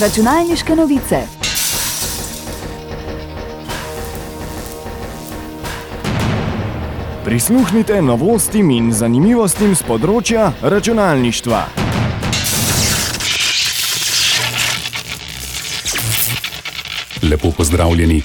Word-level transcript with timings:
Računalniške 0.00 0.74
novice. 0.76 1.16
Prisluhnite 7.24 8.02
novostim 8.02 8.72
in 8.74 8.88
zanimivostim 8.92 9.76
z 9.78 9.86
področja 9.86 10.48
računalništva. 10.62 11.60
Lepo 17.30 17.54
pozdravljeni. 17.54 18.22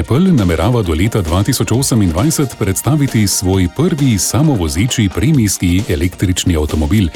Apple 0.00 0.34
namerava 0.34 0.82
do 0.82 0.94
leta 0.94 1.22
2028 1.22 2.56
predstaviti 2.58 3.28
svoj 3.28 3.68
prvi 3.76 4.18
samovozeči 4.18 5.08
premijski 5.14 5.82
električni 5.88 6.56
avtomobil, 6.56 7.06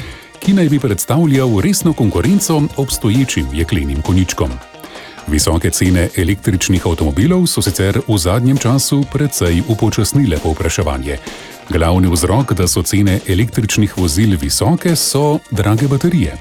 ki 0.45 0.53
naj 0.53 0.69
bi 0.69 0.79
predstavljal 0.79 1.59
resno 1.59 1.93
konkurenco 1.93 2.61
obstoječim 2.77 3.45
jeklenim 3.53 4.01
koničkom. 4.01 4.49
Visoke 5.27 5.69
cene 5.69 6.09
električnih 6.17 6.85
avtomobilov 6.87 7.47
so 7.47 7.61
sicer 7.61 7.99
v 8.07 8.17
zadnjem 8.17 8.57
času 8.57 9.03
precej 9.13 9.63
upočasnile 9.67 10.37
povpraševanje. 10.37 11.17
Glavni 11.69 12.11
vzrok, 12.11 12.53
da 12.53 12.67
so 12.67 12.83
cene 12.83 13.19
električnih 13.27 13.97
vozil 13.97 14.37
visoke, 14.41 14.95
so 14.95 15.39
drage 15.51 15.87
baterije. 15.87 16.37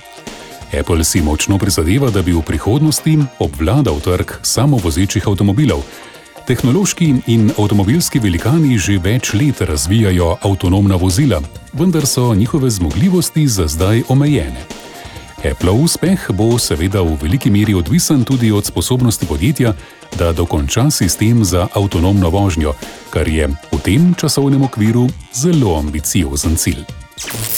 Apple 0.81 1.05
si 1.05 1.23
močno 1.23 1.59
prizadeva, 1.59 2.11
da 2.11 2.23
bi 2.23 2.33
v 2.33 2.43
prihodnosti 2.43 3.19
obvladal 3.39 4.01
trg 4.01 4.31
samovozečih 4.43 5.29
avtomobilov. 5.29 5.81
Tehnološki 6.45 7.07
in 7.33 7.47
avtomobilski 7.57 8.21
velikani 8.21 8.77
že 8.77 8.99
več 9.01 9.31
let 9.33 9.63
razvijajo 9.65 10.35
avtonomna 10.45 10.99
vozila, 11.01 11.39
vendar 11.73 12.05
so 12.07 12.35
njihove 12.35 12.69
zmogljivosti 12.71 13.47
za 13.49 13.65
zdaj 13.69 14.03
omejene. 14.09 14.67
Appleov 15.51 15.81
uspeh 15.87 16.27
bo 16.37 16.59
seveda 16.61 17.01
v 17.01 17.17
veliki 17.23 17.51
meri 17.51 17.75
odvisen 17.75 18.25
tudi 18.29 18.53
od 18.53 18.67
sposobnosti 18.67 19.27
podjetja, 19.27 19.73
da 20.19 20.33
dokonča 20.33 20.91
sistem 20.91 21.45
za 21.45 21.69
avtonomno 21.73 22.29
vožnjo, 22.29 22.75
kar 23.11 23.29
je 23.29 23.49
v 23.49 23.81
tem 23.81 24.13
časovnem 24.15 24.63
okviru 24.69 25.09
zelo 25.33 25.79
ambiciozen 25.79 26.57
cilj. 26.57 26.85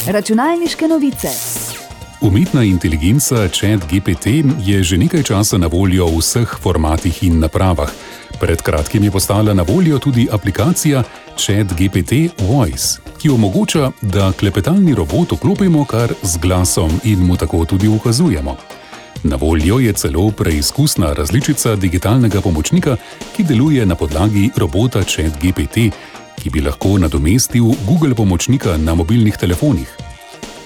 Računalniške 0.07 0.89
novice. 0.89 1.35
Umetna 2.21 2.63
inteligenca 2.63 3.49
ChatGPT 3.49 4.27
je 4.63 4.83
že 4.83 4.99
nekaj 4.99 5.23
časa 5.23 5.59
na 5.59 5.67
voljo 5.67 6.07
v 6.07 6.23
vseh 6.23 6.55
formatih 6.63 7.23
in 7.23 7.43
napravah. 7.43 7.91
Pred 8.41 8.63
kratkim 8.63 9.05
je 9.05 9.11
postala 9.11 9.55
na 9.55 9.63
voljo 9.63 9.99
tudi 9.99 10.29
aplikacija 10.33 11.03
ChatGPT 11.37 12.13
Voice, 12.39 13.01
ki 13.19 13.29
omogoča, 13.29 13.91
da 14.03 14.33
klepetalni 14.33 14.95
robot 14.95 15.33
vklopimo 15.33 15.85
kar 15.85 16.13
z 16.23 16.39
glasom 16.39 17.01
in 17.05 17.19
mu 17.19 17.37
tako 17.37 17.65
tudi 17.65 17.89
ukazujemo. 17.89 18.57
Na 19.23 19.37
voljo 19.37 19.79
je 19.79 19.93
celo 19.93 20.31
preizkusna 20.31 21.13
različica 21.13 21.77
digitalnega 21.77 22.41
pomočnika, 22.41 22.97
ki 23.37 23.45
deluje 23.45 23.87
na 23.87 23.95
podlagi 23.95 24.51
robota 24.57 25.03
ChatGPT, 25.03 25.77
ki 26.43 26.51
bi 26.51 26.61
lahko 26.61 26.99
nadomestil 26.99 27.65
Google 27.89 28.15
pomočnika 28.15 28.77
na 28.77 28.95
mobilnih 28.95 29.37
telefonih. 29.37 29.97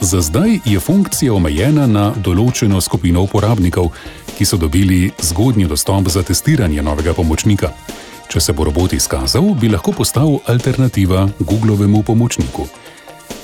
Za 0.01 0.21
zdaj 0.21 0.59
je 0.65 0.81
funkcija 0.81 1.33
omejena 1.35 1.85
na 1.87 2.07
določeno 2.25 2.81
skupino 2.81 3.21
uporabnikov, 3.27 3.91
ki 4.41 4.47
so 4.47 4.57
dobili 4.57 5.11
zgodnji 5.23 5.67
dostop 5.67 6.09
za 6.09 6.23
testiranje 6.23 6.83
novega 6.83 7.13
pomočnika. 7.15 7.69
Če 8.29 8.41
se 8.41 8.53
bo 8.57 8.65
robot 8.65 8.95
izkazal, 8.97 9.51
bi 9.55 9.69
lahko 9.69 9.93
postal 9.93 10.39
alternativa 10.49 11.27
Googlovemu 11.39 12.01
pomočniku. 12.03 12.65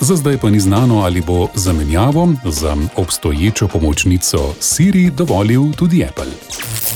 Za 0.00 0.16
zdaj 0.16 0.38
pa 0.38 0.50
ni 0.50 0.60
znano, 0.60 1.02
ali 1.04 1.20
bo 1.20 1.48
zamenjavo 1.54 2.32
za 2.44 2.76
obstoječo 2.96 3.68
pomočnico 3.68 4.54
Siri 4.60 5.10
dovolil 5.10 5.72
tudi 5.76 6.00
Apple. 6.04 6.32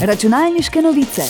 Računalniške 0.00 0.82
novice. 0.82 1.28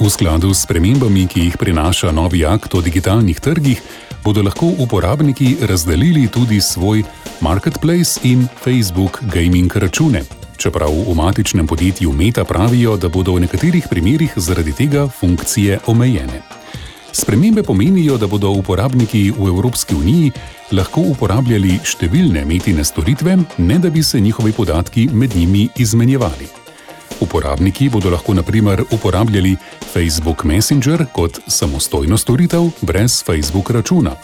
V 0.00 0.10
skladu 0.10 0.52
s 0.54 0.66
premembami, 0.66 1.26
ki 1.26 1.48
jih 1.48 1.56
prinaša 1.56 2.12
novi 2.12 2.44
akt 2.44 2.74
o 2.74 2.80
digitalnih 2.80 3.40
trgih, 3.40 3.82
bodo 4.24 4.42
lahko 4.42 4.68
uporabniki 4.78 5.56
razdelili 5.64 6.28
tudi 6.28 6.60
svoj 6.60 7.02
marketplace 7.40 8.20
in 8.22 8.48
Facebook 8.64 9.24
gaming 9.32 9.76
račune. 9.76 10.41
Čeprav 10.62 10.94
v 10.94 11.10
matičnem 11.18 11.66
podjetju 11.66 12.12
Meta 12.12 12.44
pravijo, 12.44 12.94
da 12.96 13.08
bodo 13.08 13.34
v 13.34 13.40
nekaterih 13.42 13.86
primerjih 13.90 14.32
zaradi 14.36 14.70
tega 14.72 15.08
funkcije 15.08 15.78
omejene. 15.86 16.38
Spremembe 17.12 17.62
pomenijo, 17.62 18.14
da 18.14 18.26
bodo 18.30 18.50
uporabniki 18.54 19.32
v 19.34 19.48
Evropski 19.50 19.94
uniji 19.98 20.30
lahko 20.70 21.02
uporabljali 21.10 21.80
številne 21.82 22.44
metine 22.46 22.84
storitve, 22.86 23.34
ne 23.58 23.78
da 23.82 23.90
bi 23.90 24.06
se 24.06 24.20
njihovi 24.20 24.52
podatki 24.52 25.08
med 25.10 25.34
njimi 25.34 25.66
izmenjevali. 25.82 26.46
Uporabniki 27.20 27.90
bodo 27.90 28.14
lahko 28.14 28.38
naprimer 28.38 28.84
uporabljali 28.90 29.56
Facebook 29.92 30.44
Messenger 30.44 31.08
kot 31.12 31.42
samostojno 31.46 32.14
storitev 32.18 32.70
brez 32.86 33.18
Facebook 33.26 33.70
računa. 33.70 34.14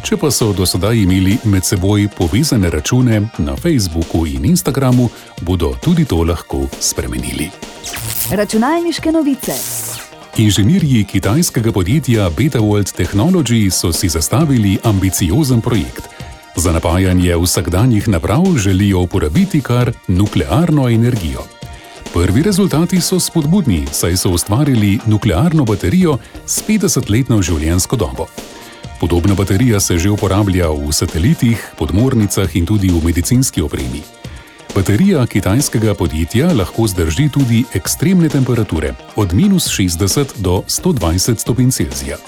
Če 0.00 0.16
pa 0.16 0.30
so 0.32 0.48
do 0.56 0.64
sedaj 0.64 0.96
imeli 0.96 1.34
med 1.44 1.64
seboj 1.66 2.06
povezane 2.16 2.70
račune 2.72 3.20
na 3.38 3.52
Facebooku 3.56 4.24
in 4.26 4.46
Instagramu, 4.48 5.10
bodo 5.44 5.74
tudi 5.76 6.06
to 6.08 6.22
lahko 6.24 6.64
spremenili. 6.80 7.50
Računalniške 8.32 9.12
novice. 9.12 9.54
Inženirji 10.40 11.04
kitajskega 11.04 11.72
podjetja 11.72 12.30
BetaWorld 12.30 12.94
Technology 12.96 13.70
so 13.70 13.92
si 13.92 14.08
zastavili 14.08 14.78
ambiciozen 14.84 15.60
projekt. 15.60 16.08
Za 16.56 16.72
napajanje 16.72 17.36
vsakdanjih 17.36 18.08
naprav 18.08 18.56
želijo 18.56 19.00
uporabiti 19.00 19.60
kar 19.60 19.92
nuklearno 20.08 20.88
energijo. 20.88 21.44
Prvi 22.14 22.42
rezultati 22.42 23.00
so 23.00 23.20
spodbudni, 23.20 23.86
saj 23.92 24.16
so 24.16 24.30
ustvarili 24.30 24.98
nuklearno 25.06 25.64
baterijo 25.64 26.18
s 26.46 26.62
50-letno 26.68 27.42
življenjsko 27.42 27.96
dobo. 27.96 28.26
Podobna 29.00 29.34
baterija 29.34 29.80
se 29.80 29.96
že 29.98 30.10
uporablja 30.12 30.68
v 30.68 30.92
satelitih, 30.92 31.56
podmornicah 31.80 32.56
in 32.56 32.66
tudi 32.68 32.92
v 32.92 33.00
medicinski 33.00 33.64
opremi. 33.64 34.04
Baterija 34.76 35.24
kitajskega 35.26 35.94
podjetja 35.96 36.52
lahko 36.52 36.84
zdrži 36.84 37.32
tudi 37.32 37.64
ekstremne 37.72 38.28
temperature 38.28 38.92
od 39.16 39.32
minus 39.32 39.72
60 39.72 40.44
do 40.44 40.62
120 40.68 41.40
stopinj 41.40 41.70
Celzija. 41.70 42.20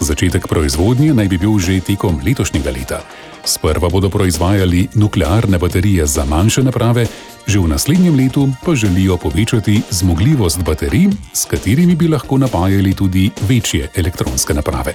Začetek 0.00 0.50
proizvodnje 0.50 1.14
naj 1.14 1.28
bi 1.30 1.38
bil 1.38 1.54
že 1.62 1.78
tekom 1.80 2.18
letošnjega 2.18 2.70
leta. 2.74 3.00
Sprva 3.44 3.88
bodo 3.88 4.08
proizvajali 4.08 4.88
nuklearne 4.94 5.58
baterije 5.58 6.06
za 6.06 6.24
manjše 6.24 6.62
naprave, 6.62 7.06
že 7.46 7.58
v 7.58 7.68
naslednjem 7.68 8.16
letu 8.16 8.48
pa 8.64 8.74
želijo 8.74 9.16
povečati 9.16 9.82
zmogljivost 9.90 10.62
baterij, 10.62 11.08
s 11.32 11.44
katerimi 11.44 11.94
bi 11.94 12.08
lahko 12.08 12.38
napajali 12.38 12.94
tudi 12.94 13.30
večje 13.48 13.88
elektronske 13.96 14.54
naprave. 14.54 14.94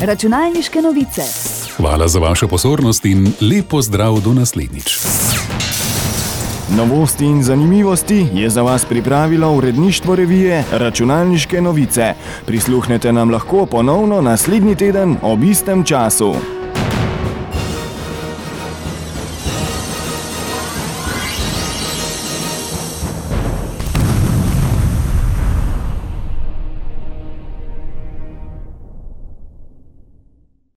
Računalniške 0.00 0.82
novice. 0.82 1.22
Hvala 1.76 2.08
za 2.08 2.18
vašo 2.18 2.48
pozornost 2.48 3.04
in 3.04 3.32
lepo 3.40 3.82
zdrav 3.82 4.20
do 4.20 4.32
naslednjič. 4.32 4.98
Novosti 6.76 7.24
in 7.24 7.42
zanimivosti 7.42 8.26
je 8.34 8.50
za 8.50 8.62
vas 8.62 8.84
pripravilo 8.84 9.52
uredništvo 9.52 10.16
revije 10.16 10.64
Računalniške 10.72 11.60
novice. 11.60 12.14
Prisluhnete 12.46 13.12
nam 13.12 13.30
lahko 13.30 13.66
ponovno 13.66 14.20
naslednji 14.20 14.74
teden 14.74 15.16
ob 15.22 15.44
istem 15.44 15.84
času. 15.84 16.59